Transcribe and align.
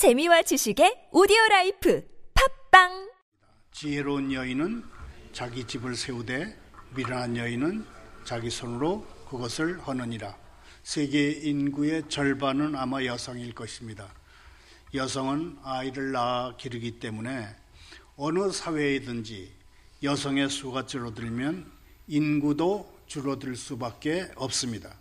재미와 0.00 0.40
지식의 0.40 1.10
오디오 1.12 1.36
라이프 1.50 2.02
팝빵 2.70 3.10
지혜로운 3.70 4.32
여인은 4.32 4.82
자기 5.34 5.66
집을 5.66 5.94
세우되 5.94 6.56
미련한 6.96 7.36
여인은 7.36 7.84
자기 8.24 8.48
손으로 8.48 9.06
그것을 9.28 9.78
허느니라. 9.80 10.34
세계 10.82 11.32
인구의 11.32 12.04
절반은 12.08 12.76
아마 12.76 13.04
여성일 13.04 13.54
것입니다. 13.54 14.10
여성은 14.94 15.58
아이를 15.64 16.12
낳아 16.12 16.56
기르기 16.56 16.92
때문에 16.92 17.54
어느 18.16 18.50
사회이든지 18.50 19.52
여성의 20.02 20.48
수가 20.48 20.86
줄어들면 20.86 21.70
인구도 22.08 22.90
줄어들 23.06 23.54
수밖에 23.54 24.30
없습니다. 24.36 24.94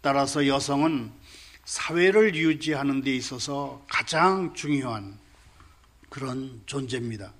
따라서 0.00 0.46
여성은 0.46 1.10
사회를 1.68 2.34
유지하는 2.34 3.02
데 3.02 3.14
있어서 3.14 3.84
가장 3.90 4.54
중요한 4.54 5.18
그런 6.08 6.62
존재입니다. 6.64 7.34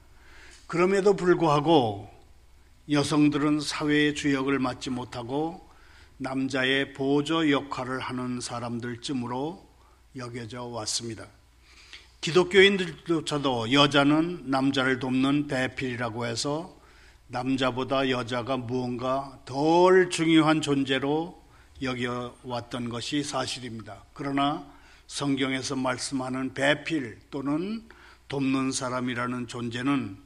그럼에도 0.67 1.17
불구하고 1.17 2.11
여성들은 2.91 3.61
사회의 3.61 4.15
주역을 4.15 4.59
맡지 4.59 4.91
못하고 4.91 5.67
남자의 6.19 6.93
보조 6.93 7.51
역할을 7.51 8.01
하는 8.01 8.43
사람들쯤으로 8.43 9.67
여겨져 10.17 10.65
왔습니다. 10.65 11.27
기독교인들조차도 12.21 13.73
여자는 13.73 14.43
남자를 14.51 14.99
돕는 14.99 15.47
배필이라고 15.47 16.27
해서 16.27 16.79
남자보다 17.29 18.11
여자가 18.11 18.59
무언가 18.59 19.41
덜 19.47 20.11
중요한 20.11 20.61
존재로 20.61 21.48
여겨왔던 21.83 22.89
것이 22.89 23.23
사실입니다. 23.23 24.05
그러나 24.13 24.67
성경에서 25.07 25.77
말씀하는 25.77 26.55
배필 26.55 27.19
또는 27.31 27.83
돕는 28.29 28.73
사람이라는 28.73 29.47
존재는 29.47 30.19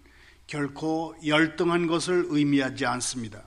결코 0.47 1.15
열등한 1.25 1.87
것을 1.87 2.27
의미하지 2.29 2.85
않습니다. 2.87 3.43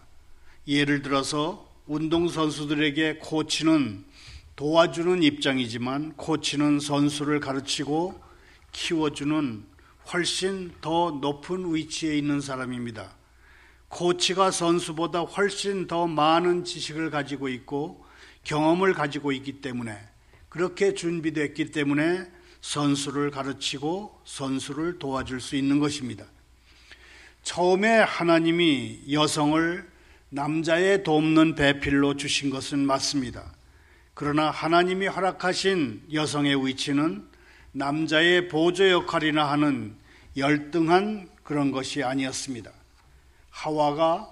예를 0.68 1.02
들어서 1.02 1.70
운동선수들에게 1.88 3.18
코치는 3.18 4.06
도와주는 4.56 5.22
입장이지만 5.22 6.14
코치는 6.14 6.80
선수를 6.80 7.40
가르치고 7.42 8.20
키워주는 8.72 9.66
훨씬 10.14 10.72
더 10.82 11.12
높은 11.12 11.74
위치에 11.74 12.18
있는 12.18 12.40
사람입니다. 12.40 13.14
코치가 13.96 14.52
선수보다 14.52 15.22
훨씬 15.22 15.88
더 15.88 16.06
많은 16.06 16.66
지식을 16.66 17.12
가지고 17.12 17.48
있고 17.48 18.06
경험을 18.44 18.94
가지고 18.94 19.32
있기 19.32 19.62
때문에 19.62 19.98
그렇게 20.50 20.94
준비됐기 20.94 21.72
때문에 21.72 22.30
선수를 22.60 23.32
가르치고 23.32 24.20
선수를 24.26 25.00
도와줄 25.00 25.40
수 25.40 25.56
있는 25.56 25.80
것입니다. 25.80 26.26
처음에 27.44 27.88
하나님이 28.00 29.14
여성을 29.14 29.90
남자의 30.28 31.04
돕는 31.06 31.56
배필로 31.56 32.18
주신 32.18 32.50
것은 32.50 32.80
맞습니다. 32.80 33.54
그러나 34.14 34.52
하나님이 34.52 35.08
허락하신 35.08 36.08
여성의 36.12 36.68
위치는 36.68 37.26
남자의 37.72 38.50
보조 38.50 38.90
역할이나 38.90 39.50
하는 39.50 39.96
열등한 40.36 41.30
그런 41.44 41.72
것이 41.72 42.04
아니었습니다. 42.04 42.74
하와가 43.56 44.30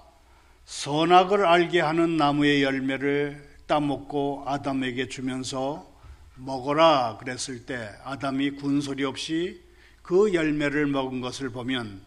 선악을 0.66 1.46
알게 1.46 1.80
하는 1.80 2.18
나무의 2.18 2.62
열매를 2.62 3.42
따먹고 3.66 4.44
아담에게 4.46 5.08
주면서 5.08 5.90
먹어라 6.36 7.16
그랬을 7.18 7.64
때 7.64 7.90
아담이 8.04 8.50
군소리 8.52 9.02
없이 9.02 9.62
그 10.02 10.34
열매를 10.34 10.86
먹은 10.86 11.22
것을 11.22 11.50
보면 11.50 12.02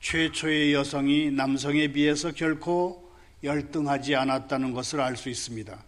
최초의 0.00 0.74
여성이 0.74 1.30
남성에 1.30 1.88
비해서 1.88 2.32
결코 2.32 3.12
열등하지 3.44 4.16
않았다는 4.16 4.74
것을 4.74 5.00
알 5.00 5.16
수 5.16 5.28
있습니다. 5.28 5.78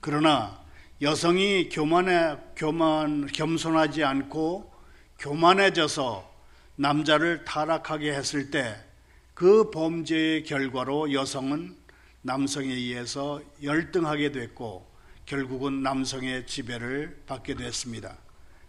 그러나 0.00 0.60
여성이 1.00 1.70
교만해, 1.70 2.36
교만, 2.54 3.26
겸손하지 3.28 4.04
않고 4.04 4.70
교만해져서 5.18 6.30
남자를 6.76 7.44
타락하게 7.46 8.12
했을 8.12 8.50
때 8.50 8.87
그 9.38 9.70
범죄의 9.70 10.42
결과로 10.42 11.12
여성은 11.12 11.76
남성에 12.22 12.74
의해서 12.74 13.40
열등하게 13.62 14.32
됐고 14.32 14.84
결국은 15.26 15.80
남성의 15.84 16.48
지배를 16.48 17.22
받게 17.24 17.54
됐습니다. 17.54 18.18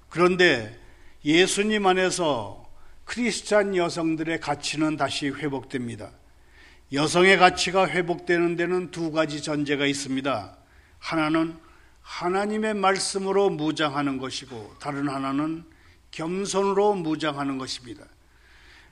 그런데 0.10 0.80
예수님 1.26 1.88
안에서 1.88 2.70
크리스찬 3.06 3.76
여성들의 3.76 4.42
가치는 4.42 4.96
다시 4.96 5.30
회복됩니다. 5.30 6.12
여성의 6.94 7.40
가치가 7.40 7.90
회복되는 7.90 8.56
데는 8.56 8.92
두 8.92 9.12
가지 9.12 9.42
전제가 9.42 9.88
있습니다. 9.88 10.56
하나는 11.00 11.58
하나님의 12.04 12.76
말씀으로 12.76 13.50
무장하는 13.50 14.20
것이고 14.20 14.76
다른 14.80 15.10
하나는 15.10 15.66
겸손으로 16.12 16.94
무장하는 16.94 17.58
것입니다. 17.58 18.06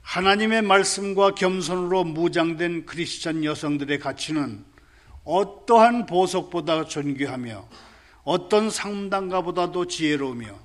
하나님의 0.07 0.61
말씀과 0.61 1.35
겸손으로 1.35 2.05
무장된 2.05 2.85
크리스천 2.85 3.43
여성들의 3.43 3.99
가치는 3.99 4.63
어떠한 5.25 6.05
보석보다 6.05 6.85
존귀하며 6.85 7.67
어떤 8.23 8.69
상담가보다도 8.69 9.87
지혜로우며 9.87 10.57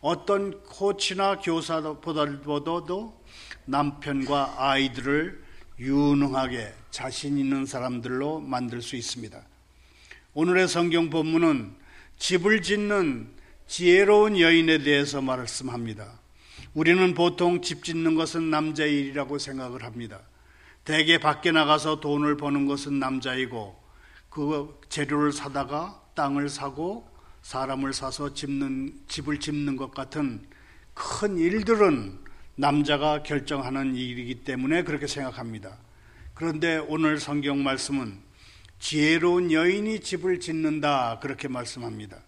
어떤 0.00 0.60
코치나 0.64 1.38
교사보다도 1.38 3.22
남편과 3.66 4.56
아이들을 4.58 5.40
유능하게 5.78 6.74
자신 6.90 7.38
있는 7.38 7.66
사람들로 7.66 8.40
만들 8.40 8.82
수 8.82 8.96
있습니다. 8.96 9.40
오늘의 10.34 10.66
성경 10.66 11.10
본문은 11.10 11.76
집을 12.18 12.62
짓는 12.62 13.30
지혜로운 13.68 14.40
여인에 14.40 14.78
대해서 14.78 15.20
말씀합니다. 15.20 16.19
우리는 16.72 17.14
보통 17.14 17.62
집 17.62 17.82
짓는 17.82 18.14
것은 18.14 18.48
남자의 18.50 19.00
일이라고 19.00 19.38
생각을 19.38 19.82
합니다. 19.82 20.20
대개 20.84 21.18
밖에 21.18 21.50
나가서 21.50 22.00
돈을 22.00 22.36
버는 22.36 22.66
것은 22.66 22.98
남자이고 22.98 23.76
그 24.28 24.80
재료를 24.88 25.32
사다가 25.32 26.00
땅을 26.14 26.48
사고 26.48 27.08
사람을 27.42 27.92
사서 27.92 28.34
집는 28.34 28.94
집을 29.08 29.40
짓는 29.40 29.76
것 29.76 29.92
같은 29.92 30.46
큰 30.94 31.38
일들은 31.38 32.18
남자가 32.54 33.22
결정하는 33.22 33.96
일이기 33.96 34.44
때문에 34.44 34.84
그렇게 34.84 35.06
생각합니다. 35.06 35.76
그런데 36.34 36.78
오늘 36.78 37.18
성경 37.18 37.62
말씀은 37.64 38.18
지혜로운 38.78 39.50
여인이 39.50 40.00
집을 40.00 40.40
짓는다 40.40 41.18
그렇게 41.20 41.48
말씀합니다. 41.48 42.18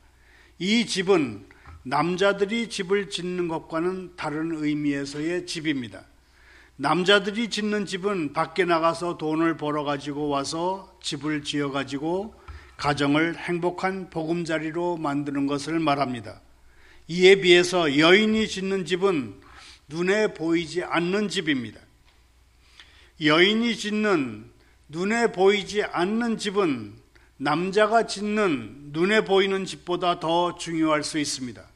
이 0.59 0.87
집은 0.87 1.47
남자들이 1.85 2.69
집을 2.69 3.11
짓는 3.11 3.49
것과는 3.49 4.15
다른 4.17 4.53
의미에서의 4.55 5.47
집입니다. 5.47 6.05
남자들이 6.77 7.51
짓는 7.51 7.87
집은 7.87 8.33
밖에 8.33 8.65
나가서 8.65 9.19
돈을 9.19 9.57
벌어 9.57 9.85
가지고 9.85 10.29
와서 10.29 10.97
집을 11.03 11.43
지어 11.43 11.71
가지고 11.71 12.35
가정을 12.77 13.37
행복한 13.37 14.11
보금자리로 14.11 14.97
만드는 14.97 15.47
것을 15.47 15.79
말합니다. 15.81 16.41
이에 17.09 17.37
비해서 17.37 17.99
여인이 17.99 18.49
짓는 18.49 18.85
집은 18.85 19.35
눈에 19.89 20.35
보이지 20.35 20.85
않는 20.85 21.29
집입니다. 21.29 21.81
여인이 23.23 23.77
짓는 23.77 24.51
눈에 24.89 25.33
보이지 25.33 25.83
않는 25.83 26.39
집은 26.39 26.95
남자가 27.37 28.07
짓는 28.07 28.91
눈에 28.93 29.25
보이는 29.25 29.65
집보다 29.65 30.21
더 30.21 30.57
중요할 30.57 31.03
수 31.03 31.19
있습니다. 31.19 31.72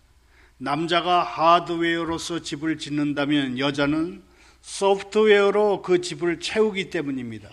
남자가 0.59 1.23
하드웨어로서 1.23 2.41
집을 2.41 2.79
짓는다면 2.79 3.59
여자는 3.59 4.23
소프트웨어로 4.63 5.83
그 5.83 6.01
집을 6.01 6.41
채우기 6.41 6.91
때문입니다. 6.91 7.49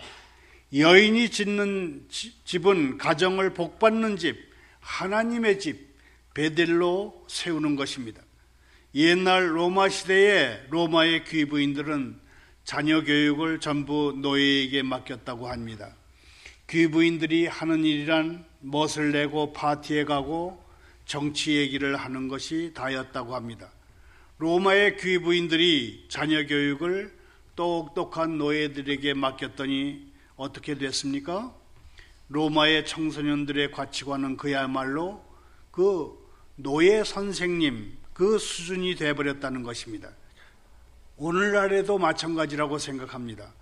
여인이 0.76 1.28
짓는 1.28 2.08
집은 2.44 2.98
가정을 2.98 3.54
복받는 3.54 4.16
집, 4.16 4.36
하나님의 4.80 5.60
집, 5.60 5.94
베델로 6.32 7.26
세우는 7.28 7.76
것입니다. 7.76 8.20
옛날 8.94 9.56
로마 9.56 9.88
시대에 9.88 10.62
로마의 10.70 11.24
귀부인들은 11.24 12.18
자녀 12.64 13.04
교육을 13.04 13.60
전부 13.60 14.14
노예에게 14.16 14.82
맡겼다고 14.82 15.48
합니다. 15.48 15.94
귀부인들이 16.68 17.46
하는 17.46 17.84
일이란 17.84 18.44
멋을 18.60 19.12
내고 19.12 19.52
파티에 19.52 20.04
가고 20.04 20.63
정치 21.06 21.56
얘기를 21.56 21.96
하는 21.96 22.28
것이 22.28 22.72
다였다고 22.74 23.34
합니다. 23.34 23.70
로마의 24.38 24.96
귀부인들이 24.96 26.06
자녀 26.08 26.46
교육을 26.46 27.14
똑똑한 27.56 28.38
노예들에게 28.38 29.14
맡겼더니 29.14 30.12
어떻게 30.36 30.76
됐습니까? 30.76 31.54
로마의 32.28 32.86
청소년들의 32.86 33.70
가치관은 33.70 34.36
그야말로 34.36 35.24
그 35.70 36.18
노예 36.56 37.04
선생님, 37.04 37.96
그 38.12 38.38
수준이 38.38 38.96
되어버렸다는 38.96 39.62
것입니다. 39.62 40.10
오늘날에도 41.16 41.98
마찬가지라고 41.98 42.78
생각합니다. 42.78 43.52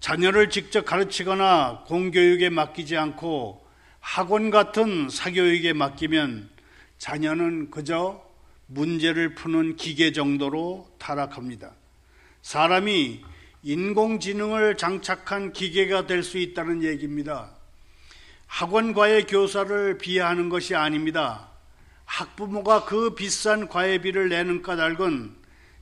자녀를 0.00 0.50
직접 0.50 0.84
가르치거나 0.84 1.84
공교육에 1.86 2.50
맡기지 2.50 2.96
않고 2.96 3.66
학원 4.00 4.50
같은 4.50 5.08
사교육에 5.08 5.72
맡기면 5.72 6.53
자녀는 6.98 7.70
그저 7.70 8.22
문제를 8.66 9.34
푸는 9.34 9.76
기계 9.76 10.12
정도로 10.12 10.88
타락합니다. 10.98 11.72
사람이 12.42 13.22
인공지능을 13.62 14.76
장착한 14.76 15.52
기계가 15.52 16.06
될 16.06 16.22
수 16.22 16.38
있다는 16.38 16.82
얘기입니다. 16.82 17.50
학원과의 18.46 19.26
교사를 19.26 19.98
비하하는 19.98 20.48
것이 20.48 20.74
아닙니다. 20.74 21.48
학부모가 22.04 22.84
그 22.84 23.14
비싼 23.14 23.68
과외비를 23.68 24.28
내는 24.28 24.62
까닭은 24.62 25.34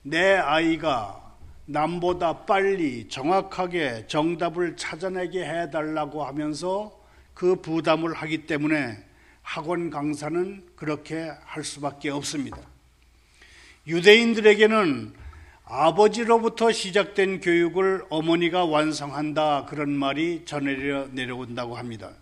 내 0.03 0.35
아이가 0.37 1.21
남보다 1.67 2.45
빨리 2.45 3.09
정확하게 3.09 4.07
정답을 4.07 4.77
찾아내게 4.77 5.45
해달라고 5.45 6.25
하면서 6.25 6.99
그 7.35 7.57
부담을 7.57 8.15
하기 8.15 8.47
때문에 8.47 9.05
학원 9.43 9.91
강사는 9.91 10.65
그렇게 10.77 11.31
할 11.45 11.65
수밖에 11.65 12.11
없습니다. 12.11 12.59
유대인들에게는 13.87 15.13
아버지로부터 15.65 16.71
시작된 16.71 17.41
교육을 17.41 18.05
어머니가 18.11 18.65
완성한다 18.65 19.67
그런 19.67 19.91
말이 19.91 20.43
전해 20.45 20.77
내려온다고 21.13 21.77
합니다. 21.77 22.13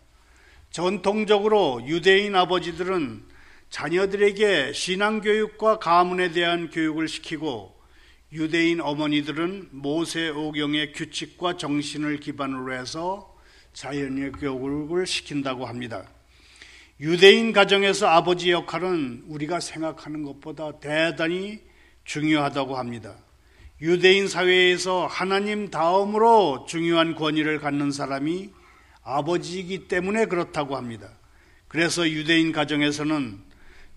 전통적으로 0.70 1.82
유대인 1.86 2.36
아버지들은 2.36 3.24
자녀들에게 3.70 4.72
신앙교육과 4.72 5.78
가문에 5.78 6.32
대한 6.32 6.70
교육을 6.70 7.08
시키고 7.08 7.74
유대인 8.32 8.80
어머니들은 8.80 9.70
모세 9.72 10.28
오경의 10.28 10.92
규칙과 10.92 11.56
정신을 11.56 12.20
기반으로 12.20 12.72
해서 12.72 13.36
자연의 13.72 14.32
교육을 14.32 15.06
시킨다고 15.06 15.66
합니다. 15.66 16.06
유대인 17.00 17.54
가정에서 17.54 18.08
아버지 18.08 18.50
역할은 18.50 19.24
우리가 19.26 19.58
생각하는 19.60 20.22
것보다 20.22 20.80
대단히 20.80 21.60
중요하다고 22.04 22.76
합니다. 22.76 23.16
유대인 23.80 24.28
사회에서 24.28 25.06
하나님 25.06 25.70
다음으로 25.70 26.66
중요한 26.68 27.14
권위를 27.14 27.58
갖는 27.58 27.90
사람이 27.90 28.50
아버지이기 29.02 29.88
때문에 29.88 30.26
그렇다고 30.26 30.76
합니다. 30.76 31.08
그래서 31.68 32.06
유대인 32.06 32.52
가정에서는 32.52 33.40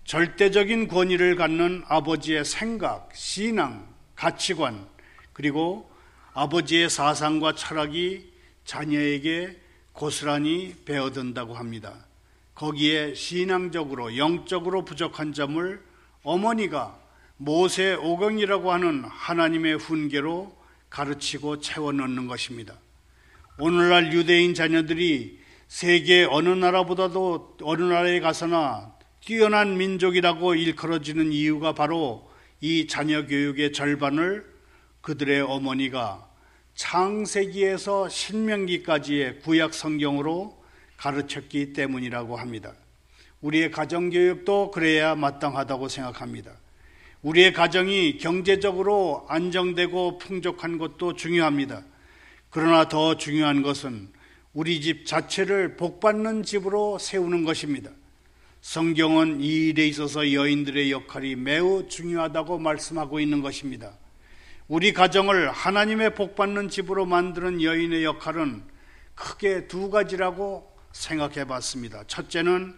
절대적인 0.04 0.88
권위를 0.88 1.36
갖는 1.36 1.82
아버지의 1.86 2.46
생각, 2.46 3.10
신앙, 3.14 3.86
가치관, 4.14 4.86
그리고 5.34 5.90
아버지의 6.32 6.88
사상과 6.88 7.54
철학이 7.54 8.32
자녀에게 8.64 9.60
고스란히 9.92 10.74
배어든다고 10.86 11.52
합니다. 11.52 12.06
거기에 12.54 13.14
신앙적으로, 13.14 14.16
영적으로 14.16 14.84
부족한 14.84 15.32
점을 15.32 15.82
어머니가 16.22 16.98
모세 17.36 17.94
오경이라고 17.94 18.72
하는 18.72 19.04
하나님의 19.04 19.76
훈계로 19.76 20.56
가르치고 20.88 21.60
채워 21.60 21.92
넣는 21.92 22.28
것입니다. 22.28 22.74
오늘날 23.58 24.12
유대인 24.12 24.54
자녀들이 24.54 25.40
세계 25.66 26.24
어느 26.24 26.48
나라보다도 26.48 27.56
어느 27.62 27.82
나라에 27.82 28.20
가서나 28.20 28.94
뛰어난 29.20 29.76
민족이라고 29.76 30.54
일컬어지는 30.54 31.32
이유가 31.32 31.72
바로 31.72 32.30
이 32.60 32.86
자녀 32.86 33.26
교육의 33.26 33.72
절반을 33.72 34.44
그들의 35.00 35.40
어머니가 35.40 36.28
창세기에서 36.74 38.08
신명기까지의 38.08 39.40
구약 39.40 39.74
성경으로 39.74 40.63
가르쳤기 40.96 41.72
때문이라고 41.72 42.36
합니다. 42.36 42.72
우리의 43.40 43.70
가정교육도 43.70 44.70
그래야 44.70 45.14
마땅하다고 45.14 45.88
생각합니다. 45.88 46.52
우리의 47.22 47.52
가정이 47.52 48.18
경제적으로 48.18 49.26
안정되고 49.28 50.18
풍족한 50.18 50.78
것도 50.78 51.14
중요합니다. 51.14 51.82
그러나 52.50 52.88
더 52.88 53.16
중요한 53.16 53.62
것은 53.62 54.08
우리 54.52 54.80
집 54.80 55.06
자체를 55.06 55.76
복받는 55.76 56.42
집으로 56.42 56.98
세우는 56.98 57.44
것입니다. 57.44 57.90
성경은 58.60 59.40
이 59.40 59.68
일에 59.68 59.86
있어서 59.88 60.32
여인들의 60.32 60.90
역할이 60.90 61.36
매우 61.36 61.88
중요하다고 61.88 62.58
말씀하고 62.58 63.20
있는 63.20 63.42
것입니다. 63.42 63.92
우리 64.68 64.92
가정을 64.92 65.50
하나님의 65.50 66.14
복받는 66.14 66.70
집으로 66.70 67.04
만드는 67.04 67.62
여인의 67.62 68.04
역할은 68.04 68.62
크게 69.14 69.66
두 69.66 69.90
가지라고 69.90 70.73
생각해 70.94 71.44
봤습니다. 71.44 72.04
첫째는 72.06 72.74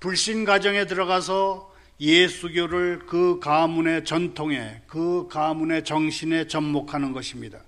불신 0.00 0.44
가정에 0.44 0.86
들어가서 0.86 1.70
예수교를 2.00 3.00
그 3.06 3.38
가문의 3.38 4.04
전통에, 4.04 4.82
그 4.86 5.28
가문의 5.28 5.84
정신에 5.84 6.46
접목하는 6.46 7.12
것입니다. 7.12 7.60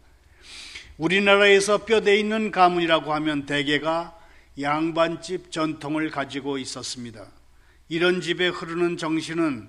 우리나라에서 0.96 1.84
뼈대 1.84 2.16
있는 2.18 2.50
가문이라고 2.50 3.12
하면 3.12 3.44
대개가 3.44 4.18
양반집 4.60 5.52
전통을 5.52 6.10
가지고 6.10 6.58
있었습니다. 6.58 7.26
이런 7.88 8.22
집에 8.22 8.48
흐르는 8.48 8.96
정신은 8.96 9.68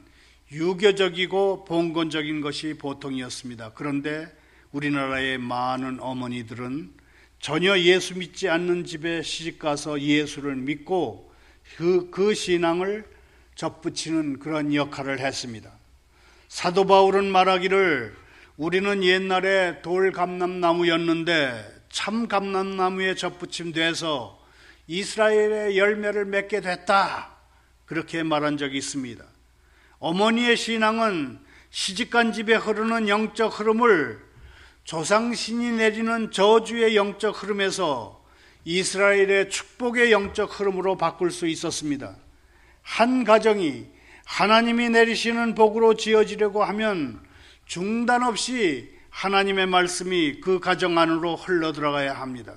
유교적이고 0.52 1.66
봉건적인 1.66 2.40
것이 2.42 2.76
보통이었습니다. 2.78 3.72
그런데 3.76 4.32
우리나라의 4.72 5.38
많은 5.38 6.00
어머니들은 6.00 7.03
전혀 7.44 7.78
예수 7.78 8.18
믿지 8.18 8.48
않는 8.48 8.86
집에 8.86 9.22
시집가서 9.22 10.00
예수를 10.00 10.56
믿고 10.56 11.30
그, 11.76 12.10
그 12.10 12.34
신앙을 12.34 13.04
접붙이는 13.56 14.40
그런 14.40 14.74
역할을 14.74 15.20
했습니다. 15.20 15.70
사도 16.48 16.86
바울은 16.86 17.30
말하기를 17.30 18.16
우리는 18.56 19.04
옛날에 19.04 19.82
돌 19.82 20.14
감람나무였는데 20.14 21.82
참 21.90 22.30
감람나무에 22.30 23.16
접붙임 23.16 23.74
돼서 23.74 24.42
이스라엘의 24.88 25.78
열매를 25.78 26.24
맺게 26.24 26.62
됐다. 26.62 27.36
그렇게 27.86 28.24
말한 28.24 28.56
적이 28.56 28.78
있습니다. 28.78 29.22
어머니의 30.00 30.56
신앙은 30.56 31.40
시집간 31.72 32.32
집에 32.32 32.56
흐르는 32.56 33.10
영적 33.10 33.60
흐름을 33.60 34.23
조상신이 34.84 35.72
내리는 35.72 36.32
저주의 36.32 36.96
영적 36.96 37.42
흐름에서 37.42 38.22
이스라엘의 38.66 39.50
축복의 39.50 40.12
영적 40.12 40.60
흐름으로 40.60 40.98
바꿀 40.98 41.32
수 41.32 41.48
있었습니다. 41.48 42.16
한 42.82 43.24
가정이 43.24 43.86
하나님이 44.26 44.90
내리시는 44.90 45.56
복으로 45.56 45.96
지어지려고 45.96 46.64
하면 46.64 47.22
중단 47.66 48.24
없이 48.24 48.94
하나님의 49.10 49.68
말씀이 49.68 50.42
그 50.42 50.60
가정 50.60 50.98
안으로 50.98 51.36
흘러 51.36 51.72
들어가야 51.72 52.14
합니다. 52.14 52.56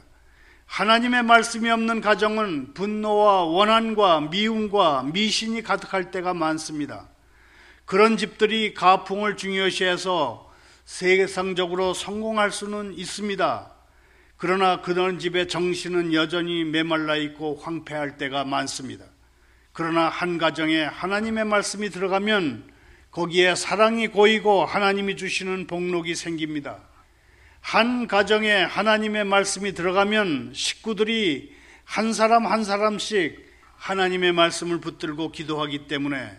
하나님의 0.66 1.23
말씀이 1.23 1.71
없는 1.71 2.00
가정은 2.00 2.75
분노와 2.75 3.45
원한과 3.45 4.23
미움과 4.23 5.04
미신이 5.12 5.62
가득할 5.62 6.11
때가 6.11 6.35
많습니다. 6.35 7.09
그런 7.85 8.16
집들이 8.16 8.75
가풍을 8.75 9.37
중요시해서 9.37 10.45
세계상적으로 10.86 11.94
성공할 11.94 12.52
수는 12.52 12.94
있습니다. 12.94 13.72
그러나 14.36 14.80
그런 14.80 15.18
집의 15.18 15.48
정신은 15.48 16.14
여전히 16.14 16.64
메말라 16.64 17.16
있고 17.16 17.56
황폐할 17.56 18.16
때가 18.16 18.44
많습니다. 18.44 19.04
그러나 19.72 20.08
한 20.08 20.38
가정에 20.38 20.82
하나님의 20.82 21.44
말씀이 21.44 21.90
들어가면 21.90 22.70
거기에 23.10 23.54
사랑이 23.54 24.08
고이고 24.08 24.64
하나님이 24.64 25.16
주시는 25.16 25.66
복록이 25.66 26.14
생깁니다. 26.14 26.80
한 27.60 28.06
가정에 28.06 28.52
하나님의 28.52 29.24
말씀이 29.24 29.74
들어가면 29.74 30.52
식구들이 30.54 31.52
한 31.84 32.12
사람 32.12 32.46
한 32.46 32.62
사람씩 32.62 33.44
하나님의 33.76 34.32
말씀을 34.32 34.80
붙들고 34.80 35.32
기도하기 35.32 35.88
때문에 35.88 36.30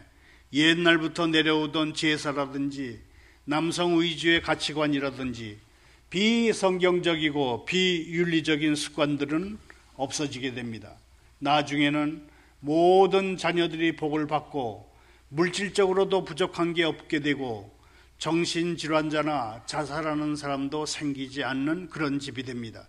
옛날부터 0.53 1.27
내려오던 1.27 1.95
제사라든지 1.95 3.06
남성 3.49 4.01
위주의 4.01 4.41
가치관이라든지 4.41 5.57
비성경적이고 6.09 7.63
비윤리적인 7.63 8.75
습관들은 8.75 9.57
없어지게 9.95 10.53
됩니다. 10.53 10.91
나중에는 11.39 12.27
모든 12.59 13.37
자녀들이 13.37 13.95
복을 13.95 14.27
받고 14.27 14.91
물질적으로도 15.29 16.25
부족한 16.25 16.73
게 16.73 16.83
없게 16.83 17.21
되고 17.21 17.73
정신질환자나 18.17 19.63
자살하는 19.65 20.35
사람도 20.35 20.85
생기지 20.85 21.45
않는 21.45 21.87
그런 21.89 22.19
집이 22.19 22.43
됩니다. 22.43 22.85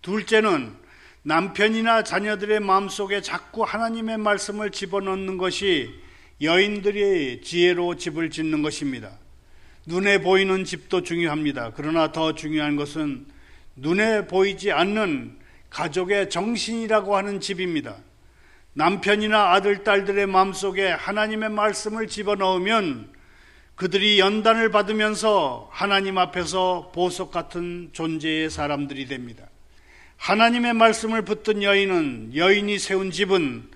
둘째는 0.00 0.74
남편이나 1.22 2.02
자녀들의 2.02 2.60
마음속에 2.60 3.20
자꾸 3.20 3.62
하나님의 3.62 4.16
말씀을 4.16 4.70
집어넣는 4.70 5.36
것이 5.36 5.90
여인들이 6.40 7.42
지혜로 7.42 7.96
집을 7.96 8.30
짓는 8.30 8.62
것입니다. 8.62 9.25
눈에 9.86 10.20
보이는 10.20 10.64
집도 10.64 11.02
중요합니다. 11.02 11.70
그러나 11.76 12.10
더 12.10 12.34
중요한 12.34 12.74
것은 12.74 13.26
눈에 13.76 14.26
보이지 14.26 14.72
않는 14.72 15.38
가족의 15.70 16.28
정신이라고 16.28 17.16
하는 17.16 17.40
집입니다. 17.40 17.96
남편이나 18.72 19.52
아들, 19.52 19.84
딸들의 19.84 20.26
마음속에 20.26 20.88
하나님의 20.88 21.50
말씀을 21.50 22.08
집어넣으면 22.08 23.10
그들이 23.76 24.18
연단을 24.18 24.70
받으면서 24.70 25.68
하나님 25.70 26.18
앞에서 26.18 26.90
보석 26.92 27.30
같은 27.30 27.90
존재의 27.92 28.50
사람들이 28.50 29.06
됩니다. 29.06 29.44
하나님의 30.16 30.72
말씀을 30.72 31.22
붙든 31.22 31.62
여인은 31.62 32.32
여인이 32.34 32.78
세운 32.80 33.12
집은 33.12 33.70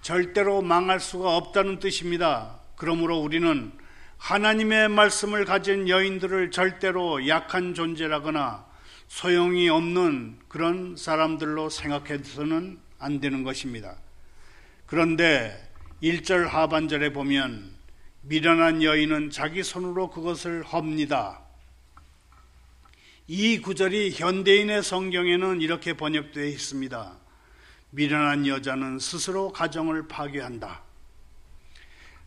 절대로 0.00 0.62
망할 0.62 1.00
수가 1.00 1.36
없다는 1.36 1.80
뜻입니다. 1.80 2.60
그러므로 2.76 3.18
우리는 3.18 3.72
하나님의 4.20 4.90
말씀을 4.90 5.46
가진 5.46 5.88
여인들을 5.88 6.50
절대로 6.50 7.26
약한 7.26 7.74
존재라거나 7.74 8.66
소용이 9.08 9.68
없는 9.70 10.38
그런 10.46 10.94
사람들로 10.94 11.70
생각해서는 11.70 12.78
안 12.98 13.20
되는 13.20 13.42
것입니다. 13.42 13.96
그런데 14.86 15.58
1절 16.02 16.46
하반절에 16.46 17.12
보면 17.14 17.74
미련한 18.20 18.82
여인은 18.82 19.30
자기 19.30 19.64
손으로 19.64 20.10
그것을 20.10 20.62
헙니다. 20.64 21.40
이 23.26 23.58
구절이 23.60 24.12
현대인의 24.12 24.82
성경에는 24.82 25.62
이렇게 25.62 25.94
번역되어 25.94 26.44
있습니다. 26.44 27.18
미련한 27.90 28.46
여자는 28.46 28.98
스스로 28.98 29.50
가정을 29.50 30.08
파괴한다. 30.08 30.89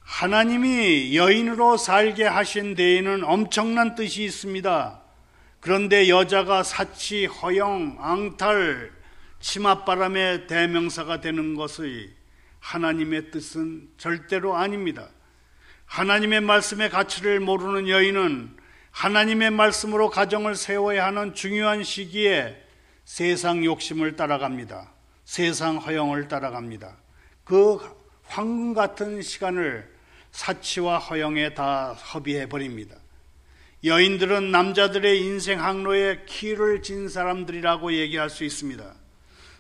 하나님이 0.03 1.15
여인으로 1.15 1.77
살게 1.77 2.25
하신 2.25 2.75
데에는 2.75 3.23
엄청난 3.23 3.95
뜻이 3.95 4.23
있습니다. 4.23 5.01
그런데 5.59 6.09
여자가 6.09 6.63
사치, 6.63 7.25
허영, 7.25 7.97
앙탈, 7.99 8.91
치맛바람의 9.39 10.47
대명사가 10.47 11.21
되는 11.21 11.55
것의 11.55 12.11
하나님의 12.59 13.31
뜻은 13.31 13.89
절대로 13.97 14.55
아닙니다. 14.55 15.09
하나님의 15.85 16.41
말씀의 16.41 16.89
가치를 16.89 17.39
모르는 17.39 17.87
여인은 17.87 18.57
하나님의 18.91 19.51
말씀으로 19.51 20.09
가정을 20.09 20.55
세워야 20.55 21.07
하는 21.07 21.33
중요한 21.33 21.83
시기에 21.83 22.61
세상 23.05 23.65
욕심을 23.65 24.15
따라갑니다. 24.15 24.91
세상 25.25 25.77
허영을 25.77 26.27
따라갑니다. 26.27 26.97
그 27.43 27.79
황금 28.25 28.73
같은 28.73 29.21
시간을 29.21 29.92
사치와 30.33 30.97
허영에 30.97 31.53
다 31.53 31.93
허비해 31.93 32.49
버립니다. 32.49 32.95
여인들은 33.83 34.51
남자들의 34.51 35.21
인생 35.21 35.63
항로에 35.63 36.23
키를 36.25 36.81
진 36.81 37.07
사람들이라고 37.07 37.93
얘기할 37.93 38.29
수 38.29 38.43
있습니다. 38.43 38.93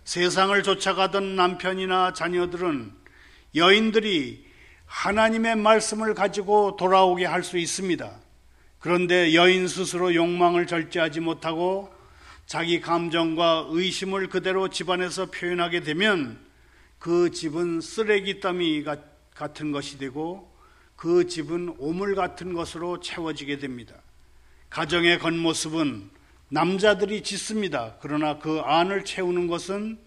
세상을 0.03 0.63
쫓아가던 0.63 1.35
남편이나 1.35 2.13
자녀들은 2.13 2.91
여인들이 3.55 4.45
하나님의 4.85 5.57
말씀을 5.57 6.13
가지고 6.13 6.75
돌아오게 6.75 7.25
할 7.25 7.43
수 7.43 7.57
있습니다. 7.57 8.11
그런데 8.79 9.33
여인 9.33 9.67
스스로 9.67 10.13
욕망을 10.13 10.67
절제하지 10.67 11.19
못하고 11.19 11.93
자기 12.45 12.81
감정과 12.81 13.67
의심을 13.69 14.27
그대로 14.27 14.69
집안에서 14.69 15.27
표현하게 15.27 15.81
되면 15.81 16.39
그 16.99 17.31
집은 17.31 17.79
쓰레기 17.79 18.39
더미 18.39 18.83
같은 19.35 19.71
것이 19.71 19.97
되고 19.97 20.52
그 21.03 21.27
집은 21.27 21.75
오물 21.79 22.15
같은 22.15 22.53
것으로 22.53 23.01
채워지게 23.01 23.57
됩니다. 23.57 23.93
가정의 24.69 25.19
겉모습은 25.19 26.09
남자들이 26.47 27.23
짓습니다. 27.23 27.97
그러나 27.99 28.39
그 28.39 28.61
안을 28.61 29.03
채우는 29.03 29.47
것은 29.47 29.99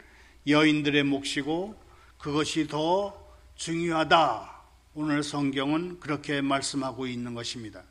여인들의 0.49 1.03
몫이고 1.03 1.79
그것이 2.17 2.67
더 2.67 3.15
중요하다. 3.57 4.50
오늘 4.95 5.23
성경은 5.23 6.00
그렇게 6.00 6.41
말씀하고 6.41 7.07
있는 7.07 7.35
것입니다. 7.35 7.83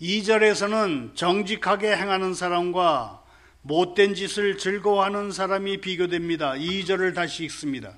2절에서는 0.00 1.16
정직하게 1.16 1.98
행하는 1.98 2.32
사람과 2.32 3.22
못된 3.60 4.14
짓을 4.14 4.56
즐거워하는 4.56 5.32
사람이 5.32 5.82
비교됩니다. 5.82 6.52
2절을 6.52 7.14
다시 7.14 7.44
읽습니다. 7.44 7.92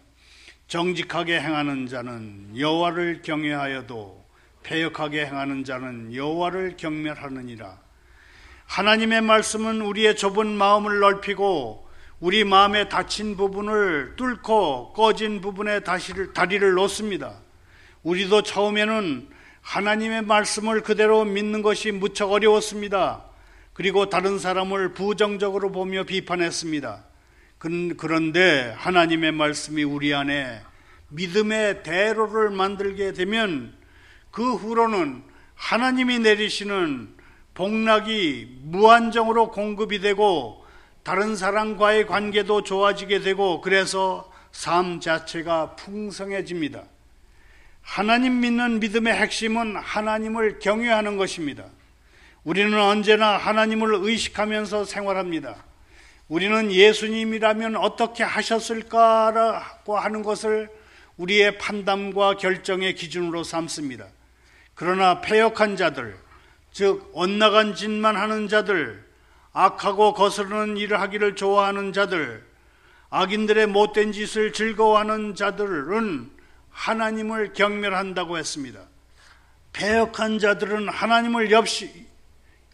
정직하게 0.68 1.40
행하는 1.40 1.86
자는 1.86 2.52
여호와를 2.58 3.22
경외하여도 3.22 4.22
패역하게 4.62 5.24
행하는 5.24 5.64
자는 5.64 6.14
여호와를 6.14 6.76
경멸하느니라. 6.76 7.78
하나님의 8.66 9.22
말씀은 9.22 9.80
우리의 9.80 10.14
좁은 10.16 10.46
마음을 10.46 10.98
넓히고 10.98 11.88
우리 12.20 12.44
마음에 12.44 12.86
닫힌 12.90 13.38
부분을 13.38 14.16
뚫고 14.16 14.92
꺼진 14.92 15.40
부분에 15.40 15.80
다시를, 15.80 16.34
다리를 16.34 16.70
놓습니다. 16.74 17.38
우리도 18.02 18.42
처음에는 18.42 19.28
하나님의 19.62 20.22
말씀을 20.22 20.82
그대로 20.82 21.24
믿는 21.24 21.62
것이 21.62 21.92
무척 21.92 22.30
어려웠습니다. 22.30 23.24
그리고 23.72 24.10
다른 24.10 24.38
사람을 24.38 24.92
부정적으로 24.92 25.72
보며 25.72 26.04
비판했습니다. 26.04 27.07
그런데 27.58 28.74
하나님의 28.76 29.32
말씀이 29.32 29.82
우리 29.82 30.14
안에 30.14 30.62
믿음의 31.08 31.82
대로를 31.82 32.50
만들게 32.50 33.12
되면 33.12 33.74
그 34.30 34.54
후로는 34.54 35.22
하나님이 35.54 36.20
내리시는 36.20 37.16
복락이 37.54 38.58
무한정으로 38.62 39.50
공급이 39.50 40.00
되고 40.00 40.64
다른 41.02 41.34
사람과의 41.34 42.06
관계도 42.06 42.62
좋아지게 42.62 43.20
되고 43.20 43.60
그래서 43.60 44.30
삶 44.52 45.00
자체가 45.00 45.74
풍성해집니다. 45.74 46.84
하나님 47.82 48.40
믿는 48.40 48.80
믿음의 48.80 49.14
핵심은 49.14 49.76
하나님을 49.76 50.58
경외하는 50.60 51.16
것입니다. 51.16 51.64
우리는 52.44 52.78
언제나 52.78 53.36
하나님을 53.36 53.94
의식하면서 53.94 54.84
생활합니다. 54.84 55.67
우리는 56.28 56.70
예수님이라면 56.70 57.76
어떻게 57.76 58.22
하셨을까라고 58.22 59.98
하는 59.98 60.22
것을 60.22 60.70
우리의 61.16 61.58
판단과 61.58 62.36
결정의 62.36 62.94
기준으로 62.94 63.44
삼습니다. 63.44 64.06
그러나 64.74 65.20
폐역한 65.20 65.76
자들, 65.76 66.16
즉 66.70 67.10
엇나간 67.14 67.74
짓만 67.74 68.16
하는 68.16 68.46
자들, 68.46 69.04
악하고 69.52 70.12
거스르는 70.12 70.76
일을 70.76 71.00
하기를 71.00 71.34
좋아하는 71.34 71.92
자들, 71.92 72.46
악인들의 73.10 73.66
못된 73.68 74.12
짓을 74.12 74.52
즐거워하는 74.52 75.34
자들은 75.34 76.30
하나님을 76.70 77.54
경멸한다고 77.54 78.36
했습니다. 78.36 78.80
폐역한 79.72 80.38
자들은 80.38 80.88
하나님을 80.90 81.52
없이, 81.54 82.06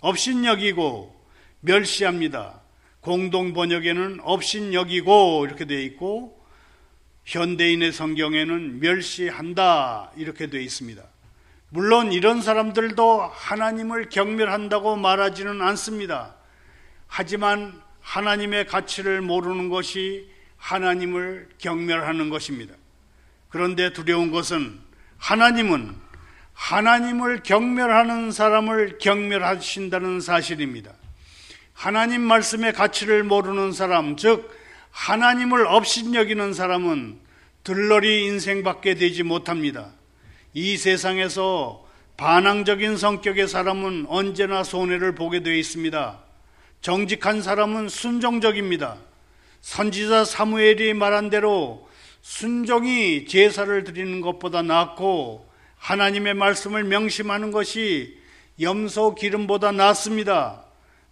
업신여기고 0.01 1.15
멸시합니다. 1.61 2.64
공동 3.05 3.53
번역에는 3.53 4.21
업신여기고 4.23 5.45
이렇게 5.47 5.67
되어 5.67 5.79
있고 5.81 6.43
현대인의 7.27 7.93
성경에는 7.93 8.81
멸시한다 8.81 10.11
이렇게 10.17 10.49
되어 10.49 10.61
있습니다. 10.63 11.03
물론 11.69 12.13
이런 12.13 12.41
사람들도 12.41 13.21
하나님을 13.21 14.09
경멸한다고 14.09 14.97
말하지는 14.97 15.61
않습니다. 15.61 16.35
하지만 17.07 17.79
하나님의 18.01 18.67
가치를 18.67 19.21
모르는 19.21 19.69
것이 19.69 20.31
하나님을 20.57 21.51
경멸하는 21.59 22.31
것입니다. 22.31 22.75
그런데 23.51 23.93
두려운 23.93 24.31
것은 24.31 24.81
하나님은 25.19 25.95
하나님을 26.55 27.43
경멸하는 27.43 28.33
사람을 28.33 28.97
경멸하신다는 28.99 30.21
사실입니다. 30.21 30.93
하나님 31.75 32.23
말씀의 32.23 32.73
가치를 32.73 33.25
모르는 33.25 33.73
사람, 33.73 34.17
즉 34.17 34.51
하나님을 34.91 35.67
업신여기는 35.67 36.55
사람은 36.55 37.19
들러리 37.65 38.25
인생밖에 38.27 38.95
되지 38.95 39.23
못합니다. 39.25 39.93
이 40.55 40.77
세상에서 40.77 41.85
반항적인 42.17 42.97
성격의 42.97 43.49
사람은 43.49 44.07
언제나 44.09 44.63
손해를 44.63 45.15
보게 45.15 45.43
되어 45.43 45.55
있습니다. 45.55 46.21
정직한 46.81 47.43
사람은 47.43 47.89
순종적입니다. 47.89 48.99
선지자 49.61 50.25
사무엘이 50.25 50.95
말한 50.95 51.31
대로 51.31 51.89
순종이 52.21 53.27
제사를 53.27 53.83
드리는 53.85 54.21
것보다 54.21 54.63
낫고 54.63 55.51
하나님의 55.79 56.35
말씀을 56.35 56.85
명심하는 56.85 57.51
것이 57.51 58.19
염소 58.61 59.15
기름보다 59.15 59.73
낫습니다. 59.73 60.64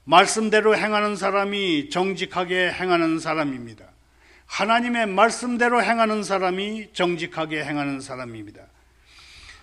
말씀대로 0.04 0.76
행하는 0.76 1.16
사람이 1.16 1.90
정직하게 1.90 2.73
행하는 2.73 3.18
사람입니다. 3.18 3.85
하나님의 4.47 5.06
말씀대로 5.06 5.82
행하는 5.82 6.23
사람이 6.23 6.88
정직하게 6.92 7.64
행하는 7.64 8.00
사람입니다. 8.00 8.62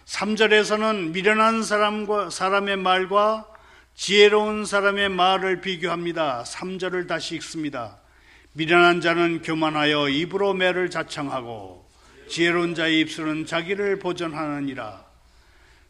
3절에서는 0.05 1.11
미련한 1.11 1.61
사람과 1.61 2.29
사람의 2.29 2.77
말과 2.77 3.47
지혜로운 3.95 4.65
사람의 4.65 5.09
말을 5.09 5.61
비교합니다. 5.61 6.43
3절을 6.43 7.07
다시 7.07 7.35
읽습니다. 7.35 7.99
미련한 8.53 9.01
자는 9.01 9.41
교만하여 9.41 10.09
입으로 10.09 10.53
매를 10.53 10.89
자청하고 10.89 11.87
지혜로운 12.29 12.75
자의 12.75 13.01
입술은 13.01 13.45
자기를 13.45 13.99
보전하느니라. 13.99 15.05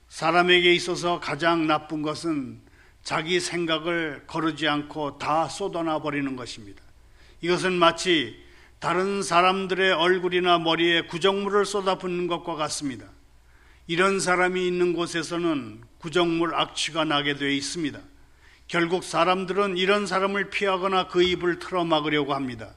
사람에게 0.09 0.73
있어서 0.73 1.19
가장 1.19 1.67
나쁜 1.67 2.01
것은 2.01 2.61
자기 3.09 3.39
생각을 3.39 4.25
거르지 4.27 4.67
않고 4.67 5.17
다 5.17 5.47
쏟아놔 5.47 6.03
버리는 6.03 6.35
것입니다. 6.35 6.83
이것은 7.41 7.73
마치 7.73 8.39
다른 8.77 9.23
사람들의 9.23 9.93
얼굴이나 9.93 10.59
머리에 10.59 11.07
구정물을 11.07 11.65
쏟아붓는 11.65 12.27
것과 12.27 12.53
같습니다. 12.53 13.07
이런 13.87 14.19
사람이 14.19 14.63
있는 14.67 14.93
곳에서는 14.93 15.81
구정물 15.97 16.53
악취가 16.53 17.03
나게 17.03 17.35
되어 17.35 17.49
있습니다. 17.49 17.99
결국 18.67 19.03
사람들은 19.03 19.77
이런 19.77 20.05
사람을 20.05 20.51
피하거나 20.51 21.07
그 21.07 21.23
입을 21.23 21.57
틀어 21.57 21.85
막으려고 21.85 22.35
합니다. 22.35 22.75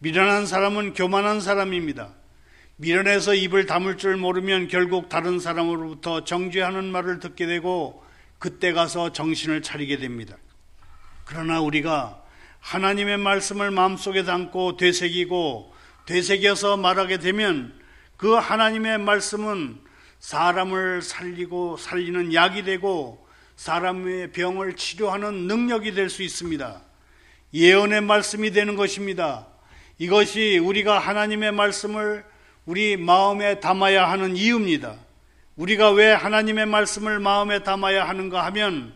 미련한 0.00 0.44
사람은 0.44 0.94
교만한 0.94 1.40
사람입니다. 1.40 2.12
미련해서 2.78 3.36
입을 3.36 3.66
다물 3.66 3.96
줄 3.96 4.16
모르면 4.16 4.66
결국 4.66 5.08
다른 5.08 5.38
사람으로부터 5.38 6.24
정죄하는 6.24 6.90
말을 6.90 7.20
듣게 7.20 7.46
되고 7.46 8.02
그때 8.42 8.72
가서 8.72 9.12
정신을 9.12 9.62
차리게 9.62 9.98
됩니다. 9.98 10.36
그러나 11.24 11.60
우리가 11.60 12.24
하나님의 12.58 13.16
말씀을 13.18 13.70
마음속에 13.70 14.24
담고 14.24 14.78
되새기고 14.78 15.72
되새겨서 16.06 16.76
말하게 16.76 17.18
되면 17.18 17.72
그 18.16 18.32
하나님의 18.32 18.98
말씀은 18.98 19.78
사람을 20.18 21.02
살리고 21.02 21.76
살리는 21.76 22.34
약이 22.34 22.64
되고 22.64 23.24
사람의 23.54 24.32
병을 24.32 24.74
치료하는 24.74 25.46
능력이 25.46 25.94
될 25.94 26.10
수 26.10 26.24
있습니다. 26.24 26.82
예언의 27.54 28.00
말씀이 28.00 28.50
되는 28.50 28.74
것입니다. 28.74 29.46
이것이 29.98 30.58
우리가 30.58 30.98
하나님의 30.98 31.52
말씀을 31.52 32.24
우리 32.66 32.96
마음에 32.96 33.60
담아야 33.60 34.10
하는 34.10 34.36
이유입니다. 34.36 34.96
우리가 35.56 35.90
왜 35.90 36.12
하나님의 36.12 36.66
말씀을 36.66 37.18
마음에 37.20 37.62
담아야 37.62 38.08
하는가 38.08 38.44
하면 38.46 38.94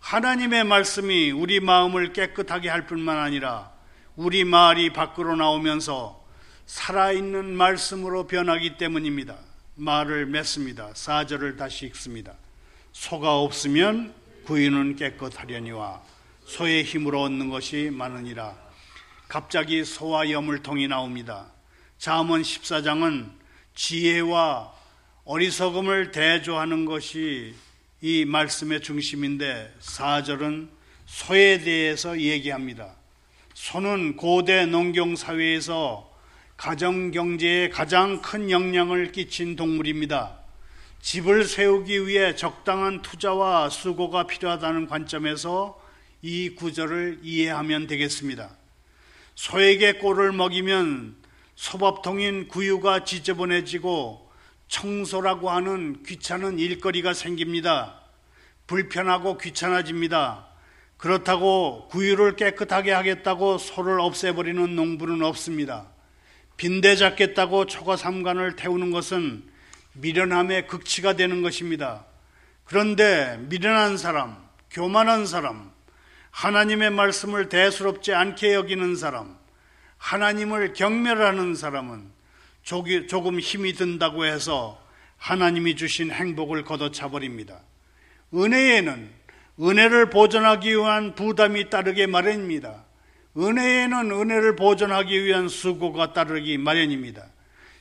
하나님의 0.00 0.64
말씀이 0.64 1.30
우리 1.30 1.60
마음을 1.60 2.12
깨끗하게 2.12 2.68
할 2.68 2.86
뿐만 2.86 3.18
아니라 3.18 3.70
우리 4.16 4.44
말이 4.44 4.92
밖으로 4.92 5.36
나오면서 5.36 6.22
살아있는 6.66 7.56
말씀으로 7.56 8.26
변하기 8.26 8.78
때문입니다. 8.78 9.36
말을 9.76 10.26
맺습니다. 10.26 10.90
사절을 10.94 11.56
다시 11.56 11.86
읽습니다. 11.86 12.34
소가 12.92 13.38
없으면 13.38 14.12
구유는 14.44 14.96
깨끗하려니와 14.96 16.02
소의 16.44 16.82
힘으로 16.82 17.22
얻는 17.22 17.48
것이 17.48 17.90
많으니라. 17.92 18.56
갑자기 19.28 19.84
소와 19.84 20.30
여물통이 20.30 20.88
나옵니다. 20.88 21.46
잠언 21.98 22.42
14장은 22.42 23.30
지혜와 23.74 24.81
어리석음을 25.24 26.10
대조하는 26.10 26.84
것이 26.84 27.54
이 28.00 28.24
말씀의 28.24 28.80
중심인데 28.80 29.72
4절은 29.80 30.68
소에 31.06 31.60
대해서 31.60 32.18
얘기합니다. 32.18 32.96
소는 33.54 34.16
고대 34.16 34.66
농경 34.66 35.14
사회에서 35.14 36.10
가정 36.56 37.12
경제에 37.12 37.68
가장 37.68 38.20
큰 38.20 38.50
영향을 38.50 39.12
끼친 39.12 39.54
동물입니다. 39.54 40.40
집을 41.00 41.44
세우기 41.44 42.08
위해 42.08 42.34
적당한 42.34 43.00
투자와 43.02 43.70
수고가 43.70 44.26
필요하다는 44.26 44.88
관점에서 44.88 45.80
이 46.20 46.56
구절을 46.56 47.20
이해하면 47.22 47.86
되겠습니다. 47.86 48.50
소에게 49.36 49.94
꼴을 49.94 50.32
먹이면 50.32 51.14
소밥통인 51.54 52.48
구유가 52.48 53.04
지저분해지고 53.04 54.31
청소라고 54.68 55.50
하는 55.50 56.02
귀찮은 56.04 56.58
일거리가 56.58 57.14
생깁니다. 57.14 58.00
불편하고 58.66 59.38
귀찮아집니다. 59.38 60.46
그렇다고 60.96 61.88
구유를 61.88 62.36
깨끗하게 62.36 62.92
하겠다고 62.92 63.58
소를 63.58 64.00
없애버리는 64.00 64.76
농부는 64.76 65.22
없습니다. 65.22 65.88
빈대 66.56 66.94
잡겠다고 66.94 67.66
초가 67.66 67.96
삼간을 67.96 68.56
태우는 68.56 68.92
것은 68.92 69.42
미련함의 69.94 70.68
극치가 70.68 71.14
되는 71.14 71.42
것입니다. 71.42 72.06
그런데 72.64 73.36
미련한 73.48 73.96
사람, 73.96 74.36
교만한 74.70 75.26
사람, 75.26 75.72
하나님의 76.30 76.90
말씀을 76.90 77.48
대수롭지 77.48 78.14
않게 78.14 78.54
여기는 78.54 78.96
사람, 78.96 79.36
하나님을 79.98 80.72
경멸하는 80.72 81.54
사람은 81.54 82.10
조금 82.62 83.40
힘이 83.40 83.72
든다고 83.72 84.24
해서 84.24 84.80
하나님이 85.16 85.76
주신 85.76 86.10
행복을 86.10 86.64
걷어차 86.64 87.10
버립니다. 87.10 87.60
은혜에는 88.34 89.10
은혜를 89.60 90.10
보존하기 90.10 90.70
위한 90.70 91.14
부담이 91.14 91.70
따르게 91.70 92.06
마련입니다. 92.06 92.84
은혜에는 93.36 94.10
은혜를 94.10 94.56
보존하기 94.56 95.24
위한 95.24 95.48
수고가 95.48 96.12
따르기 96.12 96.58
마련입니다. 96.58 97.26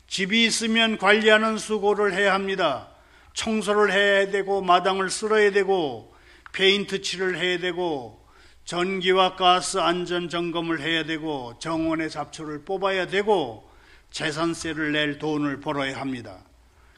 집이 0.07 0.45
있으면 0.45 0.97
관리하는 0.97 1.57
수고를 1.57 2.13
해야 2.13 2.33
합니다. 2.33 2.89
청소를 3.33 3.91
해야 3.91 4.29
되고 4.29 4.61
마당을 4.61 5.09
쓸어야 5.09 5.51
되고 5.51 6.13
페인트 6.51 7.01
칠을 7.01 7.37
해야 7.37 7.59
되고 7.59 8.21
전기와 8.65 9.35
가스 9.35 9.77
안전 9.77 10.29
점검을 10.29 10.81
해야 10.81 11.05
되고 11.05 11.57
정원의 11.59 12.09
잡초를 12.09 12.65
뽑아야 12.65 13.07
되고 13.07 13.70
재산세를 14.11 14.91
낼 14.91 15.17
돈을 15.19 15.59
벌어야 15.59 15.99
합니다. 15.99 16.43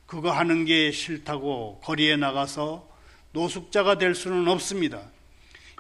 그거 0.06 0.32
하는 0.32 0.66
게 0.66 0.92
싫다고 0.92 1.80
거리에 1.84 2.18
나가서 2.18 2.90
노숙자가 3.32 3.98
될 3.98 4.14
수는 4.14 4.48
없습니다. 4.48 5.02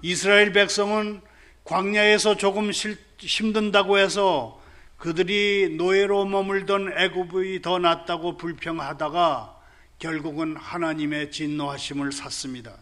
이스라엘 0.01 0.53
백성은 0.53 1.21
광야에서 1.65 2.37
조금 2.37 2.71
힘든다고 2.71 3.97
해서 3.97 4.61
그들이 4.97 5.75
노예로 5.77 6.25
머물던 6.25 6.97
애굽이 6.97 7.61
더 7.61 7.79
낫다고 7.79 8.37
불평하다가 8.37 9.59
결국은 9.99 10.55
하나님의 10.55 11.31
진노하심을 11.31 12.11
샀습니다. 12.11 12.77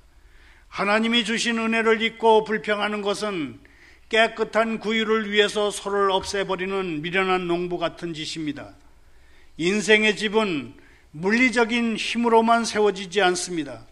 하나님이 0.67 1.25
주신 1.25 1.57
은혜를 1.59 2.01
잊고 2.01 2.43
불평하는 2.43 3.01
것은 3.01 3.59
깨끗한 4.11 4.79
구유를 4.79 5.31
위해서 5.31 5.71
소를 5.71 6.11
없애버리는 6.11 7.01
미련한 7.01 7.47
농부 7.47 7.77
같은 7.77 8.13
짓입니다. 8.13 8.75
인생의 9.55 10.17
집은 10.17 10.73
물리적인 11.11 11.95
힘으로만 11.95 12.65
세워지지 12.65 13.21
않습니다. 13.21 13.85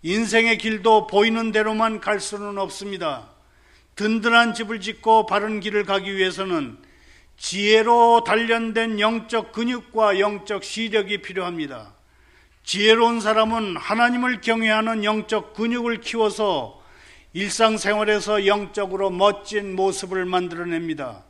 인생의 0.00 0.56
길도 0.56 1.08
보이는 1.08 1.52
대로만 1.52 2.00
갈 2.00 2.20
수는 2.20 2.56
없습니다. 2.56 3.28
든든한 3.96 4.54
집을 4.54 4.80
짓고 4.80 5.26
바른 5.26 5.60
길을 5.60 5.84
가기 5.84 6.16
위해서는 6.16 6.78
지혜로 7.36 8.24
단련된 8.24 8.98
영적 8.98 9.52
근육과 9.52 10.20
영적 10.20 10.64
시력이 10.64 11.20
필요합니다. 11.20 11.92
지혜로운 12.64 13.20
사람은 13.20 13.76
하나님을 13.76 14.40
경외하는 14.40 15.04
영적 15.04 15.52
근육을 15.52 16.00
키워서 16.00 16.75
일상생활에서 17.36 18.46
영적으로 18.46 19.10
멋진 19.10 19.76
모습을 19.76 20.24
만들어냅니다. 20.24 21.22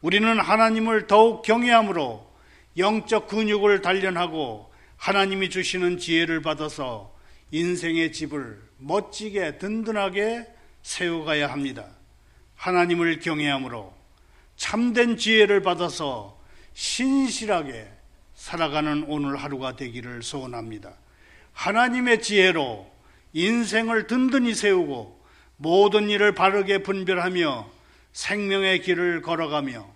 우리는 0.00 0.40
하나님을 0.40 1.06
더욱 1.06 1.42
경외함으로 1.42 2.26
영적 2.78 3.28
근육을 3.28 3.82
단련하고 3.82 4.72
하나님이 4.96 5.50
주시는 5.50 5.98
지혜를 5.98 6.40
받아서 6.40 7.14
인생의 7.50 8.12
집을 8.12 8.62
멋지게 8.78 9.58
든든하게 9.58 10.46
세워가야 10.80 11.52
합니다. 11.52 11.84
하나님을 12.54 13.20
경외함으로 13.20 13.92
참된 14.56 15.18
지혜를 15.18 15.60
받아서 15.60 16.40
신실하게 16.72 17.90
살아가는 18.34 19.04
오늘 19.06 19.36
하루가 19.36 19.76
되기를 19.76 20.22
소원합니다. 20.22 20.94
하나님의 21.52 22.22
지혜로 22.22 22.90
인생을 23.34 24.06
든든히 24.06 24.54
세우고 24.54 25.20
모든 25.62 26.10
일을 26.10 26.34
바르게 26.34 26.82
분별하며 26.82 27.70
생명의 28.12 28.82
길을 28.82 29.22
걸어가며 29.22 29.88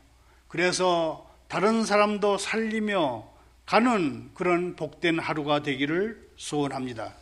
그래서 0.47 1.29
다른 1.49 1.85
사람도 1.85 2.39
살리며 2.39 3.29
가는 3.67 4.31
그런 4.33 4.77
복된 4.77 5.19
하루가 5.19 5.63
되기를 5.65 6.31
소원합니다. 6.37 7.15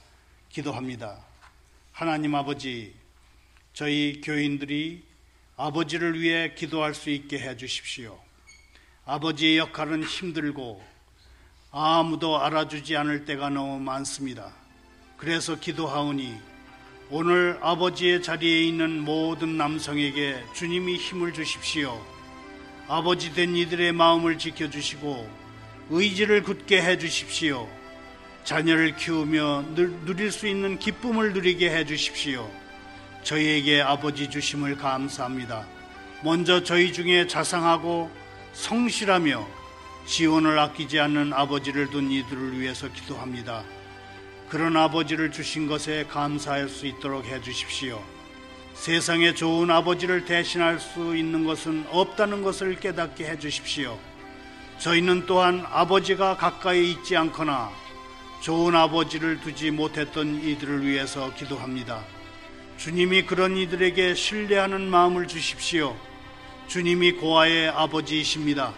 기도합니다. 0.51 1.25
하나님 1.91 2.35
아버지, 2.35 2.95
저희 3.73 4.21
교인들이 4.23 5.05
아버지를 5.57 6.21
위해 6.21 6.53
기도할 6.55 6.93
수 6.93 7.09
있게 7.09 7.39
해 7.39 7.57
주십시오. 7.57 8.21
아버지의 9.07 9.57
역할은 9.57 10.05
힘들고 10.05 10.85
아무도 11.71 12.39
알아주지 12.43 12.95
않을 12.95 13.25
때가 13.25 13.49
너무 13.49 13.81
많습니다. 13.81 14.53
그래서 15.17 15.59
기도하오니 15.59 16.54
오늘 17.11 17.59
아버지의 17.61 18.23
자리에 18.23 18.63
있는 18.63 19.01
모든 19.01 19.59
남성에게 19.59 20.43
주님이 20.55 20.97
힘을 20.97 21.35
주십시오. 21.35 22.01
아버지 22.89 23.35
된 23.35 23.55
이들의 23.55 23.93
마음을 23.93 24.39
지켜주시고 24.39 25.29
의지를 25.91 26.43
굳게 26.43 26.81
해주십시오. 26.81 27.69
자녀를 28.45 28.97
키우며 28.97 29.65
누릴 29.75 30.33
수 30.33 30.49
있는 30.49 30.79
기쁨을 30.79 31.35
누리게 31.35 31.71
해주십시오. 31.71 32.51
저희에게 33.23 33.83
아버지 33.83 34.31
주심을 34.31 34.77
감사합니다. 34.77 35.67
먼저 36.23 36.63
저희 36.63 36.93
중에 36.93 37.27
자상하고 37.27 38.11
성실하며 38.55 39.47
지원을 40.07 40.59
아끼지 40.59 41.01
않는 41.01 41.35
아버지를 41.35 41.91
둔 41.91 42.11
이들을 42.11 42.59
위해서 42.59 42.91
기도합니다. 42.91 43.63
그런 44.55 44.77
아버지를 44.77 45.33
주신 45.33 45.67
것에 45.67 46.07
감사할 46.09 46.69
수 46.69 46.87
있도록 46.87 47.25
해 47.25 47.41
주십시오. 47.41 48.01
세상에 48.75 49.35
좋은 49.35 49.69
아버지를 49.69 50.27
대신할 50.27 50.79
수 50.79 51.17
있는 51.17 51.45
것은 51.45 51.85
없다는 51.91 52.45
것을 52.45 52.79
깨닫게 52.79 53.27
해 53.27 53.37
주십시오. 53.37 53.99
저희는 54.79 55.27
또한 55.27 55.67
아버지가 55.69 56.37
가까이 56.37 56.93
있지 56.93 57.17
않거나 57.17 57.73
좋은 58.43 58.77
아버지를 58.77 59.41
두지 59.41 59.73
못했던 59.73 60.41
이들을 60.41 60.87
위해서 60.87 61.35
기도합니다. 61.35 62.05
주님이 62.77 63.23
그런 63.27 63.57
이들에게 63.57 64.15
신뢰하는 64.15 64.89
마음을 64.89 65.27
주십시오. 65.27 65.97
주님이 66.69 67.15
고아의 67.15 67.71
아버지이십니다. 67.71 68.73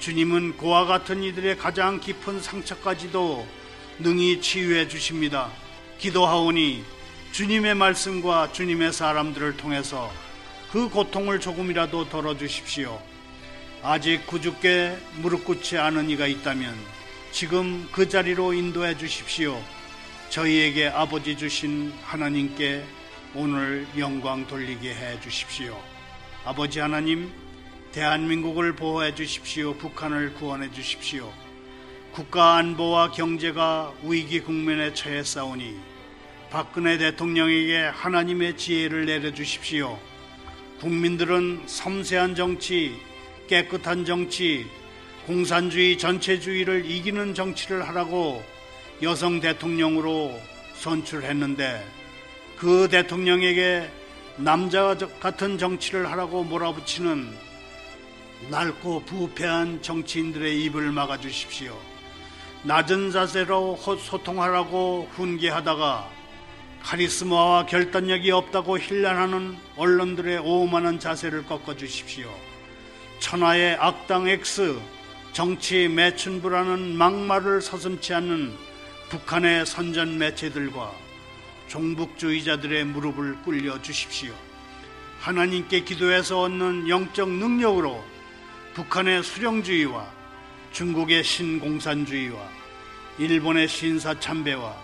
주님은 0.00 0.56
고아 0.56 0.86
같은 0.86 1.22
이들의 1.22 1.56
가장 1.56 2.00
깊은 2.00 2.40
상처까지도 2.40 3.63
능히 3.98 4.40
치유해 4.40 4.88
주십니다. 4.88 5.50
기도하오니 5.98 6.84
주님의 7.32 7.74
말씀과 7.74 8.52
주님의 8.52 8.92
사람들을 8.92 9.56
통해서 9.56 10.12
그 10.72 10.88
고통을 10.88 11.38
조금이라도 11.40 12.08
덜어 12.08 12.36
주십시오. 12.36 13.00
아직 13.82 14.26
구죽게 14.26 14.96
무릎 15.16 15.44
꿇지 15.44 15.78
않은 15.78 16.10
이가 16.10 16.26
있다면 16.26 16.74
지금 17.30 17.88
그 17.92 18.08
자리로 18.08 18.52
인도해 18.54 18.96
주십시오. 18.96 19.60
저희에게 20.30 20.88
아버지 20.88 21.36
주신 21.36 21.92
하나님께 22.02 22.84
오늘 23.34 23.86
영광 23.98 24.46
돌리게 24.46 24.94
해 24.94 25.20
주십시오. 25.20 25.80
아버지 26.44 26.80
하나님, 26.80 27.32
대한민국을 27.92 28.74
보호해 28.74 29.14
주십시오. 29.14 29.74
북한을 29.74 30.34
구원해 30.34 30.70
주십시오. 30.72 31.32
국가 32.14 32.58
안보와 32.58 33.10
경제가 33.10 33.92
위기 34.04 34.38
국면에 34.38 34.94
처해 34.94 35.24
싸우니 35.24 35.76
박근혜 36.48 36.96
대통령에게 36.96 37.86
하나님의 37.86 38.56
지혜를 38.56 39.06
내려 39.06 39.34
주십시오. 39.34 39.98
국민들은 40.78 41.64
섬세한 41.66 42.36
정치, 42.36 42.94
깨끗한 43.48 44.04
정치, 44.04 44.64
공산주의 45.26 45.98
전체주의를 45.98 46.88
이기는 46.88 47.34
정치를 47.34 47.88
하라고 47.88 48.44
여성 49.02 49.40
대통령으로 49.40 50.40
선출했는데 50.74 51.84
그 52.56 52.86
대통령에게 52.92 53.90
남자 54.36 54.96
같은 55.18 55.58
정치를 55.58 56.08
하라고 56.12 56.44
몰아붙이는 56.44 57.28
낡고 58.50 59.00
부패한 59.00 59.82
정치인들의 59.82 60.62
입을 60.62 60.92
막아 60.92 61.18
주십시오. 61.18 61.76
낮은 62.66 63.10
자세로 63.10 63.76
소통하라고 63.76 65.10
훈계하다가 65.12 66.08
카리스마와 66.82 67.66
결단력이 67.66 68.30
없다고 68.30 68.78
힐난하는 68.78 69.58
언론들의 69.76 70.38
오만한 70.38 70.98
자세를 70.98 71.44
꺾어 71.44 71.76
주십시오. 71.76 72.26
천하의 73.18 73.74
악당 73.74 74.28
X, 74.28 74.78
정치 75.32 75.88
매춘부라는 75.88 76.96
막말을 76.96 77.60
서슴치 77.60 78.14
않는 78.14 78.56
북한의 79.10 79.66
선전 79.66 80.16
매체들과 80.16 80.90
종북주의자들의 81.68 82.84
무릎을 82.86 83.42
꿇려 83.42 83.80
주십시오. 83.82 84.32
하나님께 85.20 85.80
기도해서 85.80 86.40
얻는 86.40 86.88
영적 86.88 87.28
능력으로 87.28 88.02
북한의 88.72 89.22
수령주의와 89.22 90.23
중국의 90.74 91.22
신공산주의와 91.22 92.36
일본의 93.18 93.68
신사참배와 93.68 94.74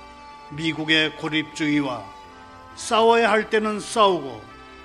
미국의 0.51 1.17
고립주의와 1.17 2.05
싸워야 2.77 3.29
할 3.29 3.51
때는 3.51 3.81
싸우고 3.81 4.41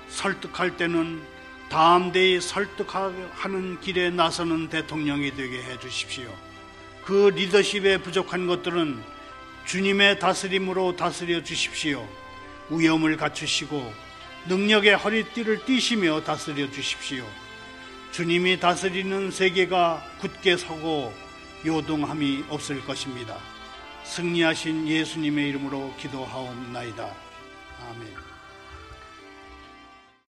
설득할 0.08 0.76
때는 0.76 1.22
다음대히 1.68 2.40
설득하는 2.40 3.80
길에 3.80 4.10
나서는 4.10 4.68
대통령이 4.68 5.36
되게 5.36 5.62
해 5.62 5.78
주십시오. 5.78 6.28
그 7.04 7.30
리더십에 7.36 7.98
부족한 7.98 8.48
것들은 8.48 9.00
주님의 9.64 10.18
다스림으로 10.18 10.96
다스려 10.96 11.44
주십시오. 11.44 12.04
위엄을 12.68 13.16
갖추시고 13.16 13.92
능력의 14.48 14.96
허리띠를 14.96 15.64
띠시며 15.66 16.24
다스려 16.24 16.68
주십시오. 16.68 17.24
주님이 18.16 18.58
다스리는 18.58 19.30
세계가 19.30 20.02
굳게 20.20 20.56
서고 20.56 21.12
요동함이 21.66 22.46
없을 22.48 22.82
것입니다. 22.82 23.36
승리하신 24.04 24.88
예수님의 24.88 25.50
이름으로 25.50 25.92
기도하옵나이다. 25.98 27.14
아멘. 27.90 28.25